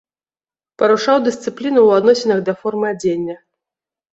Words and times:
Парушаў 0.81 1.17
дысцыпліну 1.27 1.79
ў 1.83 1.89
адносінах 2.01 2.39
да 2.49 2.53
формы 2.63 2.85
адзення. 2.93 3.35